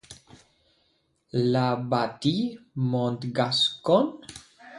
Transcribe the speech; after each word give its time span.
La 1.53 1.67
Bâtie-Montgascon 1.75 4.05